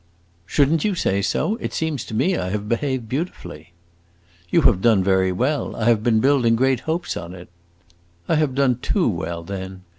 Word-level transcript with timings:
"Should 0.47 0.71
n't 0.73 0.83
you 0.83 0.95
say 0.95 1.21
so? 1.21 1.57
It 1.57 1.75
seems 1.75 2.03
to 2.05 2.15
me 2.15 2.35
I 2.35 2.49
have 2.49 2.67
behaved 2.67 3.07
beautifully." 3.07 3.71
"You 4.49 4.61
have 4.61 4.81
done 4.81 5.03
very 5.03 5.31
well; 5.31 5.75
I 5.75 5.83
have 5.85 6.01
been 6.01 6.19
building 6.19 6.55
great 6.55 6.79
hopes 6.79 7.15
on 7.15 7.35
it." 7.35 7.49
"I 8.27 8.33
have 8.33 8.55
done 8.55 8.79
too 8.79 9.07
well, 9.07 9.43
then. 9.43 9.83